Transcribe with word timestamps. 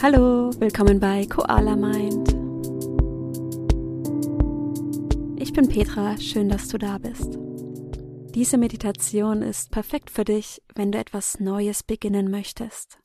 Hallo, 0.00 0.52
willkommen 0.60 1.00
bei 1.00 1.26
Koala 1.26 1.74
Mind. 1.74 2.28
Ich 5.40 5.52
bin 5.52 5.68
Petra, 5.68 6.16
schön, 6.18 6.48
dass 6.48 6.68
du 6.68 6.78
da 6.78 6.98
bist. 6.98 7.36
Diese 8.32 8.58
Meditation 8.58 9.42
ist 9.42 9.72
perfekt 9.72 10.10
für 10.10 10.24
dich, 10.24 10.62
wenn 10.76 10.92
du 10.92 10.98
etwas 10.98 11.40
Neues 11.40 11.82
beginnen 11.82 12.30
möchtest. 12.30 13.00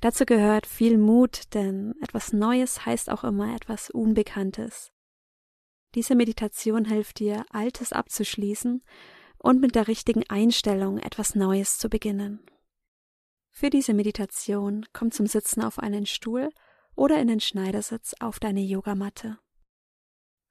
Dazu 0.00 0.26
gehört 0.26 0.66
viel 0.66 0.98
Mut, 0.98 1.54
denn 1.54 1.94
etwas 2.02 2.32
Neues 2.32 2.84
heißt 2.84 3.08
auch 3.08 3.22
immer 3.22 3.54
etwas 3.54 3.90
Unbekanntes. 3.90 4.90
Diese 5.94 6.16
Meditation 6.16 6.86
hilft 6.86 7.20
dir, 7.20 7.44
Altes 7.50 7.92
abzuschließen 7.92 8.82
und 9.38 9.60
mit 9.60 9.76
der 9.76 9.86
richtigen 9.86 10.24
Einstellung 10.28 10.98
etwas 10.98 11.36
Neues 11.36 11.78
zu 11.78 11.88
beginnen. 11.88 12.40
Für 13.58 13.70
diese 13.70 13.94
Meditation 13.94 14.84
komm 14.92 15.12
zum 15.12 15.26
Sitzen 15.26 15.62
auf 15.62 15.78
einen 15.78 16.04
Stuhl 16.04 16.50
oder 16.94 17.18
in 17.18 17.28
den 17.28 17.40
Schneidersitz 17.40 18.14
auf 18.20 18.38
deine 18.38 18.60
Yogamatte. 18.60 19.38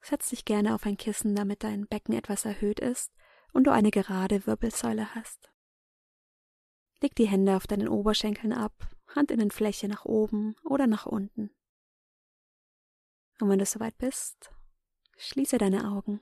Setz 0.02 0.32
dich 0.32 0.44
gerne 0.44 0.74
auf 0.74 0.88
ein 0.88 0.98
Kissen, 0.98 1.36
damit 1.36 1.64
dein 1.64 1.86
Becken 1.86 2.16
etwas 2.16 2.46
erhöht 2.46 2.80
ist 2.80 3.14
und 3.54 3.66
du 3.66 3.72
eine 3.72 3.92
gerade 3.92 4.48
Wirbelsäule 4.48 5.14
hast. 5.14 5.52
Leg 7.00 7.14
die 7.14 7.28
Hände 7.28 7.56
auf 7.56 7.68
deinen 7.68 7.90
Oberschenkeln 7.90 8.54
ab, 8.54 8.74
Handinnenfläche 9.14 9.88
nach 9.88 10.06
oben 10.06 10.56
oder 10.64 10.88
nach 10.88 11.06
unten. 11.06 11.52
Und 13.40 13.50
wenn 13.50 13.60
du 13.60 13.68
soweit 13.68 14.00
bist, 14.00 14.50
schließe 15.18 15.60
deine 15.60 15.92
Augen. 15.92 16.22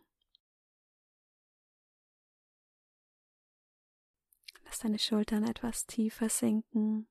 Deine 4.84 5.00
Schultern 5.00 5.46
etwas 5.46 5.86
tiefer 5.86 6.28
sinken. 6.28 7.08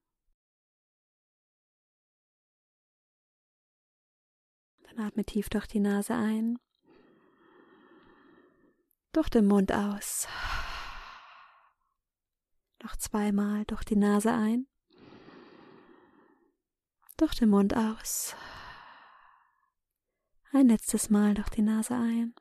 Dann 4.82 5.06
atme 5.06 5.24
tief 5.24 5.48
durch 5.48 5.66
die 5.66 5.80
Nase 5.80 6.14
ein, 6.14 6.58
durch 9.12 9.30
den 9.30 9.46
Mund 9.46 9.72
aus. 9.72 10.28
Noch 12.82 12.96
zweimal 12.96 13.64
durch 13.64 13.84
die 13.84 13.96
Nase 13.96 14.32
ein, 14.32 14.66
durch 17.16 17.34
den 17.34 17.48
Mund 17.48 17.74
aus. 17.74 18.36
Ein 20.52 20.68
letztes 20.68 21.08
Mal 21.08 21.32
durch 21.32 21.48
die 21.48 21.62
Nase 21.62 21.94
ein, 21.94 22.34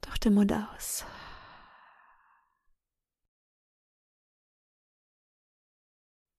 durch 0.00 0.18
den 0.18 0.34
Mund 0.34 0.52
aus. 0.52 1.04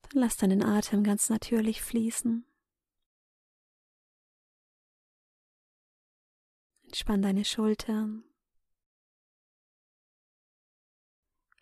Dann 0.09 0.21
lass 0.21 0.37
deinen 0.37 0.63
Atem 0.63 1.03
ganz 1.03 1.29
natürlich 1.29 1.81
fließen. 1.81 2.45
Entspann 6.83 7.21
deine 7.21 7.45
Schultern. 7.45 8.23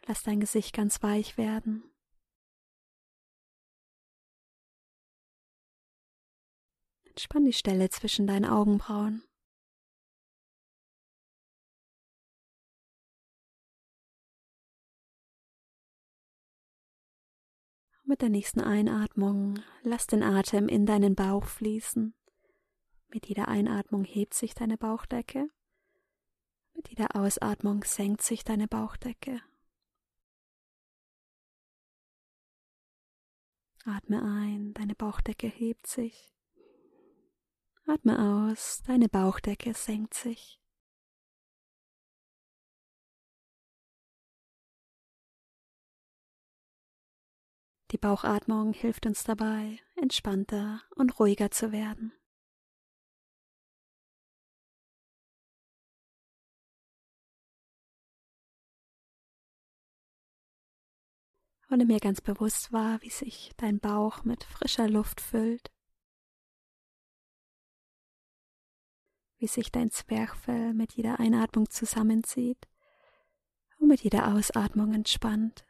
Lass 0.05 0.23
dein 0.23 0.39
Gesicht 0.39 0.73
ganz 0.73 1.03
weich 1.03 1.37
werden. 1.37 1.83
Entspann 7.03 7.43
die 7.43 7.51
Stelle 7.51 7.89
zwischen 7.89 8.25
deinen 8.25 8.45
Augenbrauen. 8.45 9.27
Mit 18.09 18.21
der 18.21 18.29
nächsten 18.29 18.61
Einatmung 18.61 19.59
lass 19.83 20.07
den 20.07 20.23
Atem 20.23 20.69
in 20.69 20.85
deinen 20.85 21.13
Bauch 21.13 21.43
fließen. 21.43 22.13
Mit 23.09 23.25
jeder 23.25 23.49
Einatmung 23.49 24.05
hebt 24.05 24.33
sich 24.33 24.55
deine 24.55 24.77
Bauchdecke. 24.77 25.49
Mit 26.73 26.87
jeder 26.87 27.17
Ausatmung 27.17 27.83
senkt 27.83 28.21
sich 28.21 28.45
deine 28.45 28.69
Bauchdecke. 28.69 29.41
Atme 33.83 34.23
ein, 34.23 34.73
deine 34.73 34.95
Bauchdecke 34.95 35.47
hebt 35.47 35.85
sich. 35.85 36.33
Atme 37.87 38.47
aus, 38.49 38.83
deine 38.87 39.09
Bauchdecke 39.09 39.73
senkt 39.73 40.13
sich. 40.13 40.61
Die 47.91 47.97
Bauchatmung 47.97 48.73
hilft 48.73 49.05
uns 49.05 49.23
dabei, 49.23 49.79
entspannter 49.95 50.81
und 50.95 51.19
ruhiger 51.19 51.51
zu 51.51 51.71
werden. 51.71 52.11
Und 61.69 61.85
mir 61.85 61.99
ganz 61.99 62.21
bewusst 62.21 62.71
war, 62.73 63.01
wie 63.01 63.09
sich 63.09 63.51
dein 63.57 63.79
Bauch 63.79 64.23
mit 64.23 64.43
frischer 64.43 64.89
Luft 64.89 65.21
füllt, 65.21 65.71
wie 69.37 69.47
sich 69.47 69.71
dein 69.71 69.91
Zwerchfell 69.91 70.73
mit 70.73 70.93
jeder 70.93 71.19
Einatmung 71.19 71.69
zusammenzieht 71.69 72.67
und 73.79 73.87
mit 73.87 74.01
jeder 74.01 74.33
Ausatmung 74.33 74.93
entspannt. 74.93 75.66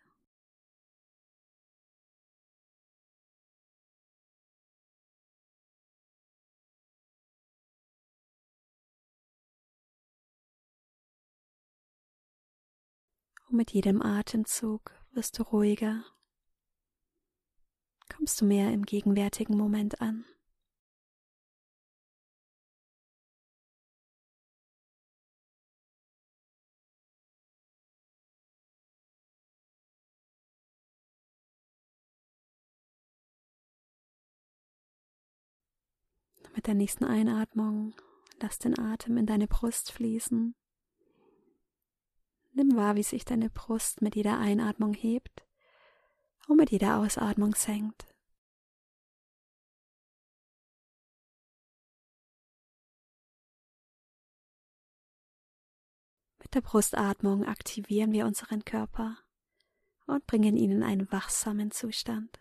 Und 13.50 13.56
mit 13.56 13.72
jedem 13.72 14.02
Atemzug 14.02 14.92
wirst 15.12 15.40
du 15.40 15.44
ruhiger, 15.44 16.04
kommst 18.14 18.42
du 18.42 18.46
mehr 18.46 18.74
im 18.74 18.84
gegenwärtigen 18.84 19.58
Moment 19.58 20.02
an. 20.02 20.26
Mit 36.54 36.68
der 36.68 36.74
nächsten 36.74 37.06
Einatmung 37.06 37.96
lass 38.42 38.58
den 38.58 38.78
Atem 38.78 39.16
in 39.18 39.26
deine 39.26 39.48
Brust 39.48 39.92
fließen 39.92 40.56
Nimm 42.58 42.76
wahr, 42.76 42.96
wie 42.96 43.04
sich 43.04 43.24
deine 43.24 43.52
Brust 43.52 44.02
mit 44.02 44.16
jeder 44.16 44.40
Einatmung 44.40 44.96
hebt 44.96 45.46
und 46.48 46.58
mit 46.58 46.72
jeder 46.72 46.98
Ausatmung 46.98 47.54
senkt. 47.54 48.08
Mit 56.40 56.56
der 56.56 56.62
Brustatmung 56.62 57.46
aktivieren 57.46 58.12
wir 58.12 58.26
unseren 58.26 58.66
Körper 58.66 59.20
und 60.08 60.26
bringen 60.26 60.58
ihn 60.58 60.72
in 60.72 60.82
einen 60.82 61.12
wachsamen 61.12 61.70
Zustand. 61.70 62.40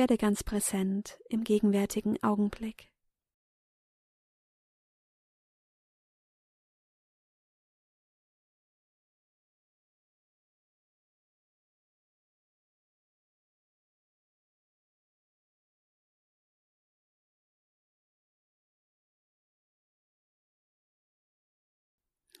Werde 0.00 0.16
ganz 0.16 0.42
präsent 0.42 1.20
im 1.28 1.44
gegenwärtigen 1.44 2.22
Augenblick. 2.22 2.90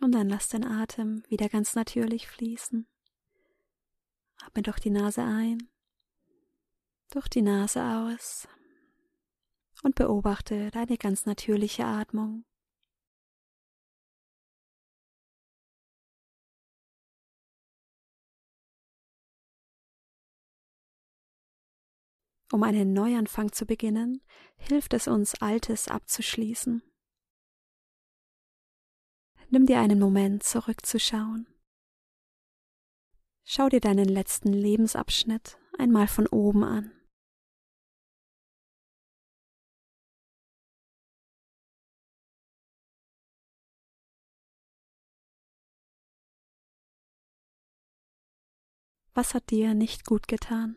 Und 0.00 0.12
dann 0.12 0.30
lass 0.30 0.48
den 0.48 0.64
Atem 0.64 1.24
wieder 1.28 1.50
ganz 1.50 1.74
natürlich 1.74 2.26
fließen. 2.26 2.88
Atme 4.38 4.62
durch 4.62 4.78
die 4.78 4.88
Nase 4.88 5.22
ein 5.22 5.69
durch 7.10 7.28
die 7.28 7.42
Nase 7.42 7.82
aus 7.82 8.48
und 9.82 9.94
beobachte 9.94 10.70
deine 10.70 10.96
ganz 10.96 11.26
natürliche 11.26 11.84
Atmung. 11.84 12.44
Um 22.52 22.64
einen 22.64 22.92
Neuanfang 22.92 23.52
zu 23.52 23.64
beginnen, 23.64 24.22
hilft 24.56 24.92
es 24.92 25.06
uns, 25.06 25.40
Altes 25.40 25.86
abzuschließen. 25.86 26.82
Nimm 29.50 29.66
dir 29.66 29.78
einen 29.80 30.00
Moment 30.00 30.42
zurückzuschauen. 30.42 31.46
Schau 33.44 33.68
dir 33.68 33.80
deinen 33.80 34.08
letzten 34.08 34.52
Lebensabschnitt 34.52 35.58
einmal 35.78 36.08
von 36.08 36.26
oben 36.26 36.64
an. 36.64 36.99
Was 49.12 49.34
hat 49.34 49.50
dir 49.50 49.74
nicht 49.74 50.04
gut 50.04 50.28
getan? 50.28 50.76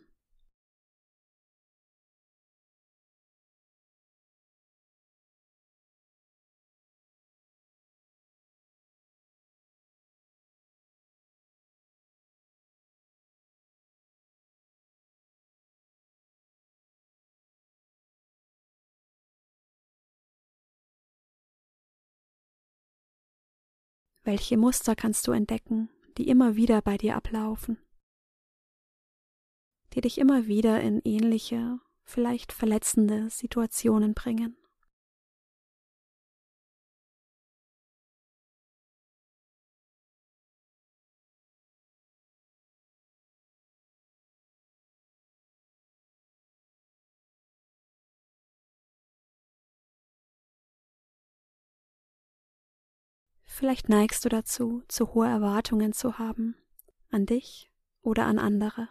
Welche 24.26 24.58
Muster 24.58 24.96
kannst 24.96 25.28
du 25.28 25.34
entdecken, 25.34 25.90
die 26.18 26.30
immer 26.30 26.56
wieder 26.56 26.82
bei 26.82 26.98
dir 26.98 27.16
ablaufen? 27.16 27.78
Die 29.94 30.02
dich 30.02 30.18
immer 30.18 30.48
wieder 30.48 30.82
in 30.82 31.02
ähnliche, 31.04 31.80
vielleicht 32.04 32.52
verletzende 32.52 33.30
Situationen 33.30 34.16
bringen? 34.16 34.58
Vielleicht 53.46 53.88
neigst 53.90 54.26
du 54.26 54.30
dazu, 54.30 54.82
zu 54.88 55.14
hohe 55.14 55.28
Erwartungen 55.28 55.94
zu 55.94 56.18
haben, 56.18 56.56
an 57.12 57.28
dich 57.28 57.70
oder 58.02 58.26
an 58.26 58.40
andere. 58.40 58.90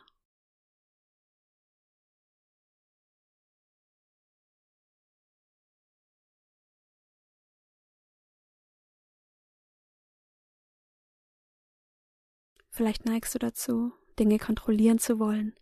Vielleicht 12.75 13.05
neigst 13.05 13.35
du 13.35 13.39
dazu, 13.39 13.93
Dinge 14.19 14.39
kontrollieren 14.39 14.99
zu 14.99 15.19
wollen 15.19 15.55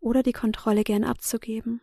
oder 0.00 0.22
die 0.22 0.32
Kontrolle 0.32 0.82
gern 0.82 1.04
abzugeben. 1.04 1.82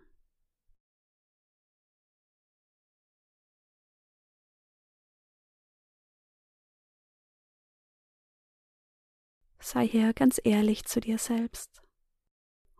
Sei 9.60 9.88
hier 9.88 10.14
ganz 10.14 10.42
ehrlich 10.44 10.86
zu 10.86 11.00
dir 11.00 11.20
selbst 11.20 11.84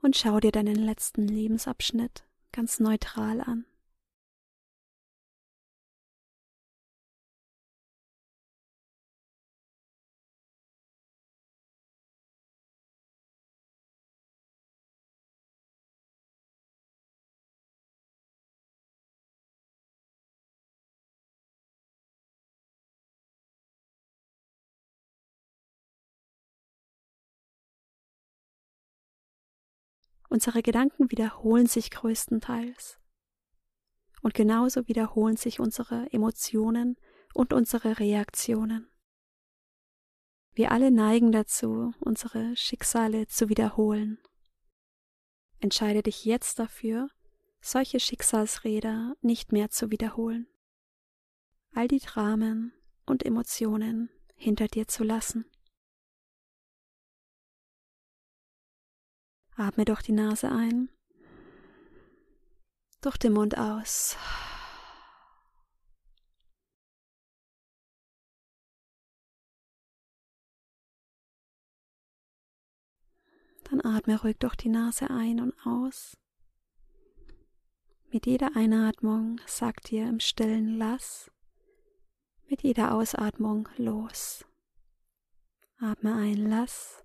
und 0.02 0.16
schau 0.16 0.40
dir 0.40 0.52
deinen 0.52 0.76
letzten 0.76 1.28
Lebensabschnitt 1.28 2.28
ganz 2.52 2.80
neutral 2.80 3.42
an. 3.42 3.66
Unsere 30.36 30.62
Gedanken 30.62 31.10
wiederholen 31.12 31.66
sich 31.66 31.92
größtenteils. 31.92 33.00
Und 34.22 34.34
genauso 34.34 34.86
wiederholen 34.86 35.38
sich 35.38 35.62
unsere 35.62 36.12
Emotionen 36.12 36.98
und 37.34 37.54
unsere 37.54 38.00
Reaktionen. 38.00 38.90
Wir 40.54 40.74
alle 40.74 40.92
neigen 40.92 41.32
dazu, 41.32 41.94
unsere 42.02 42.54
Schicksale 42.58 43.28
zu 43.28 43.48
wiederholen. 43.48 44.18
Entscheide 45.60 46.04
dich 46.04 46.26
jetzt 46.26 46.60
dafür, 46.60 47.08
solche 47.62 48.02
Schicksalsräder 48.02 49.16
nicht 49.22 49.54
mehr 49.54 49.70
zu 49.70 49.90
wiederholen. 49.90 50.48
All 51.74 51.88
die 51.88 52.00
Dramen 52.00 52.74
und 53.06 53.26
Emotionen 53.26 54.10
hinter 54.36 54.68
dir 54.68 54.86
zu 54.90 55.06
lassen. 55.06 55.46
Atme 59.58 59.86
durch 59.86 60.02
die 60.02 60.12
Nase 60.12 60.52
ein, 60.52 60.90
durch 63.00 63.16
den 63.18 63.32
Mund 63.32 63.58
aus. 63.58 64.18
Dann 73.64 73.80
atme 73.86 74.20
ruhig 74.22 74.38
durch 74.40 74.56
die 74.56 74.70
Nase 74.70 75.10
ein 75.10 75.40
und 75.40 75.54
aus. 75.66 76.18
Mit 78.12 78.26
jeder 78.26 78.56
Einatmung 78.56 79.40
sagt 79.46 79.90
dir 79.90 80.08
im 80.08 80.20
stillen 80.20 80.78
Lass, 80.78 81.32
mit 82.50 82.62
jeder 82.62 82.94
Ausatmung 82.94 83.70
los. 83.78 84.46
Atme 85.78 86.14
ein, 86.14 86.38
lass. 86.50 87.05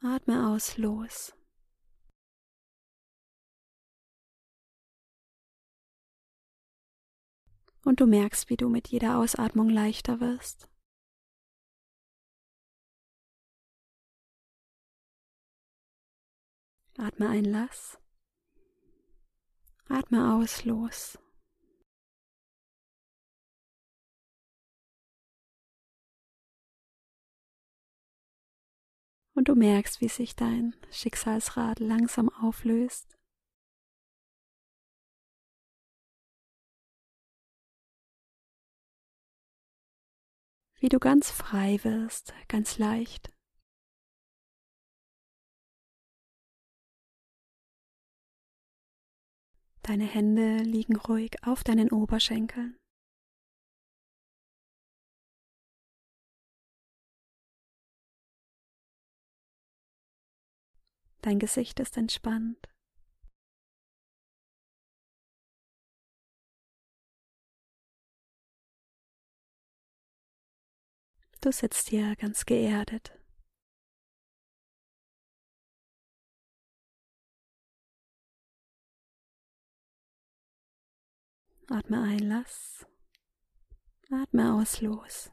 Atme 0.00 0.48
aus 0.48 0.76
los. 0.78 1.34
Und 7.84 8.00
du 8.00 8.06
merkst, 8.06 8.48
wie 8.48 8.56
du 8.56 8.68
mit 8.68 8.88
jeder 8.88 9.18
Ausatmung 9.18 9.68
leichter 9.70 10.20
wirst. 10.20 10.68
Atme 16.96 17.28
ein, 17.28 17.44
lass. 17.44 17.98
Atme 19.88 20.34
aus, 20.34 20.64
los. 20.64 21.18
Und 29.38 29.48
du 29.48 29.54
merkst, 29.54 30.00
wie 30.00 30.08
sich 30.08 30.34
dein 30.34 30.74
Schicksalsrad 30.90 31.78
langsam 31.78 32.28
auflöst. 32.28 33.16
Wie 40.80 40.88
du 40.88 40.98
ganz 40.98 41.30
frei 41.30 41.78
wirst, 41.84 42.34
ganz 42.48 42.78
leicht. 42.78 43.32
Deine 49.82 50.04
Hände 50.04 50.58
liegen 50.64 50.96
ruhig 50.96 51.36
auf 51.42 51.62
deinen 51.62 51.92
Oberschenkeln. 51.92 52.77
Dein 61.22 61.38
Gesicht 61.38 61.80
ist 61.80 61.96
entspannt. 61.96 62.68
Du 71.40 71.52
sitzt 71.52 71.88
hier 71.88 72.16
ganz 72.16 72.46
geerdet. 72.46 73.12
Atme 81.70 82.02
ein, 82.02 82.18
lass. 82.18 82.86
Atme 84.10 84.54
aus, 84.54 84.80
los. 84.80 85.30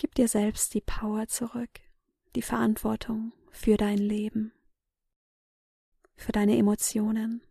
Gib 0.00 0.14
dir 0.14 0.28
selbst 0.28 0.72
die 0.72 0.80
Power 0.80 1.28
zurück, 1.28 1.68
die 2.34 2.40
Verantwortung 2.40 3.34
für 3.50 3.76
dein 3.76 3.98
Leben, 3.98 4.50
für 6.16 6.32
deine 6.32 6.56
Emotionen. 6.56 7.42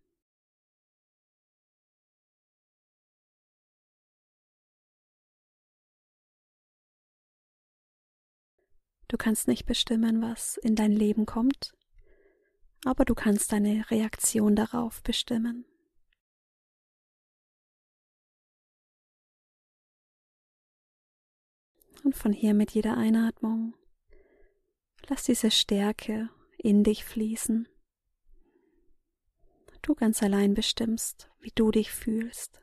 Du 9.08 9.18
kannst 9.18 9.48
nicht 9.48 9.68
bestimmen, 9.68 10.24
was 10.24 10.58
in 10.58 10.75
dein 10.75 10.91
Leben 10.91 11.27
kommt, 11.27 11.77
aber 12.84 13.06
du 13.06 13.13
kannst 13.13 13.51
deine 13.51 13.91
Reaktion 13.91 14.56
darauf 14.56 15.03
bestimmen. 15.03 15.69
Und 22.03 22.15
von 22.15 22.32
hier 22.32 22.53
mit 22.53 22.72
jeder 22.72 22.98
Einatmung 22.98 23.75
lass 25.08 25.24
diese 25.24 25.51
Stärke 25.51 26.29
in 26.58 26.84
dich 26.84 27.03
fließen. 27.03 27.68
Du 29.82 29.96
ganz 29.96 30.22
allein 30.22 30.53
bestimmst, 30.53 31.32
wie 31.39 31.51
du 31.56 31.72
dich 31.72 31.91
fühlst. 31.91 32.62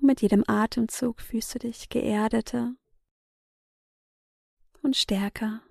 Und 0.00 0.06
mit 0.06 0.22
jedem 0.22 0.42
Atemzug 0.46 1.20
fühlst 1.20 1.54
du 1.54 1.58
dich 1.58 1.88
geerdeter 1.88 2.74
und 4.82 4.96
stärker. 4.96 5.67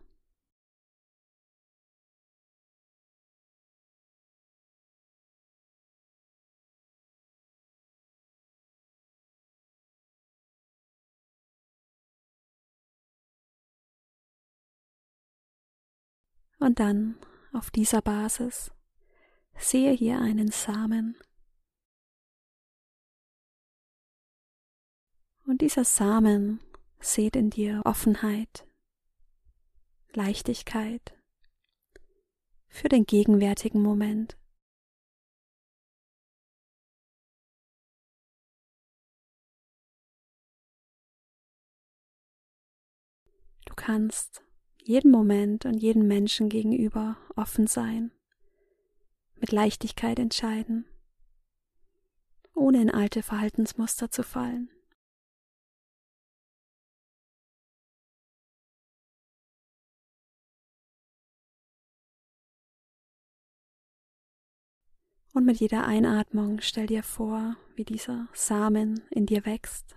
Und 16.60 16.80
dann 16.80 17.18
auf 17.54 17.72
dieser 17.72 18.02
Basis 18.02 18.72
sehe 19.58 19.92
hier 19.92 20.20
einen 20.20 20.52
Samen. 20.52 21.18
Und 25.46 25.62
dieser 25.62 25.86
Samen 25.86 26.60
sät 27.00 27.36
in 27.36 27.50
dir 27.50 27.82
Offenheit, 27.86 28.68
Leichtigkeit 30.14 31.18
für 32.68 32.90
den 32.90 33.06
gegenwärtigen 33.06 33.82
Moment. 33.82 34.38
Du 43.66 43.74
kannst 43.76 44.47
jeden 44.88 45.12
Moment 45.12 45.65
und 45.65 45.75
jeden 45.75 46.08
Menschen 46.08 46.48
gegenüber 46.48 47.17
offen 47.36 47.67
sein, 47.67 48.12
mit 49.36 49.51
Leichtigkeit 49.51 50.17
entscheiden, 50.17 50.86
ohne 52.56 52.82
in 52.82 52.89
alte 52.89 53.22
Verhaltensmuster 53.22 54.10
zu 54.10 54.24
fallen. 54.24 54.70
Und 65.34 65.46
mit 65.46 65.60
jeder 65.60 65.86
Einatmung 65.86 66.62
stell 66.62 66.88
dir 66.88 67.03
vor, 67.03 67.58
wie 67.75 67.84
dieser 67.84 68.27
Samen 68.34 69.01
in 69.12 69.25
dir 69.25 69.46
wächst, 69.46 69.96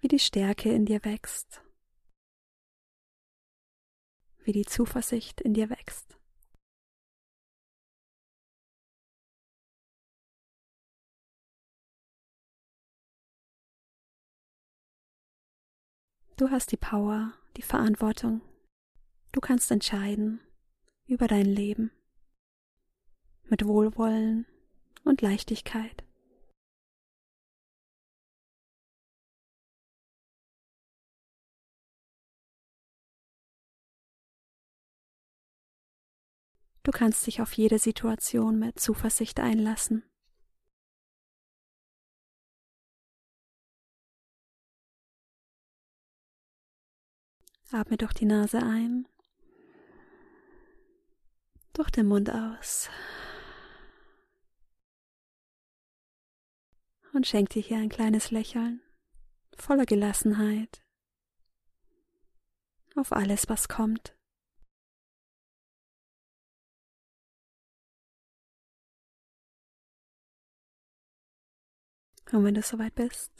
wie 0.00 0.08
die 0.08 0.18
Stärke 0.18 0.70
in 0.70 0.84
dir 0.84 1.02
wächst 1.04 1.61
wie 4.44 4.52
die 4.52 4.64
Zuversicht 4.64 5.40
in 5.40 5.54
dir 5.54 5.70
wächst. 5.70 6.16
Du 16.36 16.50
hast 16.50 16.72
die 16.72 16.76
Power, 16.76 17.34
die 17.56 17.62
Verantwortung. 17.62 18.40
Du 19.30 19.40
kannst 19.40 19.70
entscheiden 19.70 20.40
über 21.06 21.28
dein 21.28 21.46
Leben 21.46 21.92
mit 23.44 23.64
Wohlwollen 23.66 24.46
und 25.04 25.20
Leichtigkeit. 25.22 26.02
Du 36.84 36.90
kannst 36.90 37.26
dich 37.26 37.40
auf 37.40 37.52
jede 37.52 37.78
Situation 37.78 38.58
mit 38.58 38.80
Zuversicht 38.80 39.38
einlassen. 39.38 40.04
Atme 47.70 47.96
durch 47.96 48.12
die 48.12 48.26
Nase 48.26 48.58
ein, 48.58 49.08
durch 51.72 51.90
den 51.90 52.06
Mund 52.06 52.30
aus 52.30 52.90
und 57.14 57.26
schenk 57.26 57.48
dir 57.50 57.62
hier 57.62 57.78
ein 57.78 57.88
kleines 57.88 58.30
Lächeln 58.30 58.82
voller 59.56 59.86
Gelassenheit 59.86 60.84
auf 62.96 63.12
alles, 63.12 63.48
was 63.48 63.68
kommt. 63.68 64.14
Und 72.32 72.44
wenn 72.44 72.54
du 72.54 72.62
soweit 72.62 72.94
bist, 72.94 73.30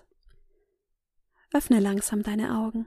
öffne 1.54 1.80
langsam 1.80 2.22
deine 2.22 2.58
Augen. 2.58 2.86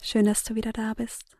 Schön, 0.00 0.24
dass 0.24 0.44
du 0.44 0.54
wieder 0.54 0.72
da 0.72 0.94
bist. 0.94 1.36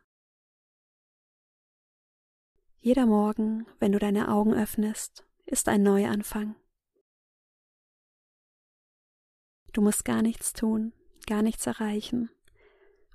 Jeder 2.80 3.06
Morgen, 3.06 3.66
wenn 3.78 3.92
du 3.92 4.00
deine 4.00 4.28
Augen 4.28 4.52
öffnest, 4.52 5.24
ist 5.46 5.68
ein 5.68 5.82
Neuanfang. 5.84 6.56
Du 9.72 9.80
musst 9.80 10.04
gar 10.04 10.22
nichts 10.22 10.52
tun, 10.52 10.92
gar 11.26 11.42
nichts 11.42 11.66
erreichen, 11.66 12.30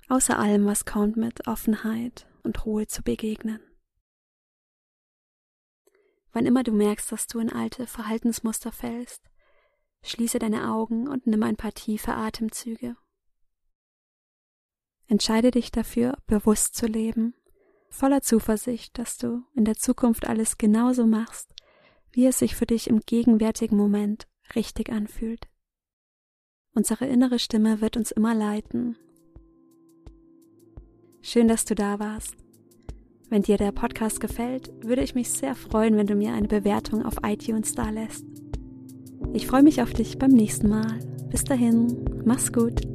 außer 0.08 0.38
allem, 0.38 0.64
was 0.64 0.86
kommt, 0.86 1.16
mit 1.16 1.46
Offenheit 1.46 2.26
und 2.42 2.64
Ruhe 2.64 2.86
zu 2.86 3.02
begegnen. 3.02 3.60
Wann 6.34 6.46
immer 6.46 6.64
du 6.64 6.72
merkst, 6.72 7.12
dass 7.12 7.28
du 7.28 7.38
in 7.38 7.50
alte 7.50 7.86
Verhaltensmuster 7.86 8.72
fällst, 8.72 9.22
schließe 10.02 10.40
deine 10.40 10.72
Augen 10.72 11.06
und 11.06 11.28
nimm 11.28 11.44
ein 11.44 11.56
paar 11.56 11.72
tiefe 11.72 12.12
Atemzüge. 12.12 12.96
Entscheide 15.06 15.52
dich 15.52 15.70
dafür, 15.70 16.18
bewusst 16.26 16.74
zu 16.74 16.86
leben, 16.86 17.34
voller 17.88 18.20
Zuversicht, 18.20 18.98
dass 18.98 19.16
du 19.16 19.44
in 19.54 19.64
der 19.64 19.76
Zukunft 19.76 20.26
alles 20.26 20.58
genauso 20.58 21.06
machst, 21.06 21.54
wie 22.10 22.26
es 22.26 22.40
sich 22.40 22.56
für 22.56 22.66
dich 22.66 22.88
im 22.88 23.00
gegenwärtigen 23.00 23.76
Moment 23.76 24.26
richtig 24.56 24.90
anfühlt. 24.90 25.46
Unsere 26.74 27.06
innere 27.06 27.38
Stimme 27.38 27.80
wird 27.80 27.96
uns 27.96 28.10
immer 28.10 28.34
leiten. 28.34 28.96
Schön, 31.22 31.46
dass 31.46 31.64
du 31.64 31.76
da 31.76 32.00
warst. 32.00 32.43
Wenn 33.30 33.42
dir 33.42 33.56
der 33.56 33.72
Podcast 33.72 34.20
gefällt, 34.20 34.70
würde 34.82 35.02
ich 35.02 35.14
mich 35.14 35.30
sehr 35.30 35.54
freuen, 35.54 35.96
wenn 35.96 36.06
du 36.06 36.14
mir 36.14 36.32
eine 36.32 36.48
Bewertung 36.48 37.04
auf 37.04 37.14
iTunes 37.24 37.74
da 37.74 37.90
lässt. 37.90 38.24
Ich 39.32 39.46
freue 39.46 39.62
mich 39.62 39.82
auf 39.82 39.92
dich 39.92 40.18
beim 40.18 40.30
nächsten 40.30 40.68
Mal. 40.68 40.98
Bis 41.30 41.44
dahin, 41.44 42.04
mach's 42.24 42.52
gut. 42.52 42.93